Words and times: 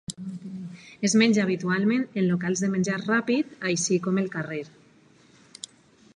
Es 1.09 1.15
menja 1.21 1.43
habitualment 1.43 2.07
en 2.21 2.27
locals 2.31 2.65
de 2.65 2.71
menjar 2.77 2.99
ràpid, 3.05 3.55
així 3.73 4.01
com 4.09 4.23
al 4.23 4.33
carrer. 4.39 4.63